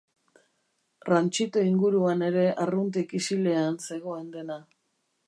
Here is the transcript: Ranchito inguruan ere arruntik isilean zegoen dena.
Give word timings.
Ranchito 1.09 1.61
inguruan 1.71 2.23
ere 2.29 2.45
arruntik 2.65 3.13
isilean 3.21 3.79
zegoen 3.91 4.29
dena. 4.39 4.59